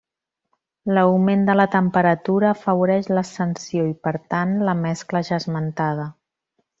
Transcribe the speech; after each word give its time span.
L’augment 0.97 1.43
de 1.49 1.55
la 1.59 1.67
temperatura 1.75 2.49
afavoreix 2.53 3.11
l’ascensió 3.17 3.83
i, 3.93 3.95
per 4.07 4.15
tant, 4.35 4.55
la 4.71 4.75
mescla 4.85 5.23
ja 5.29 5.39
esmentada. 5.43 6.09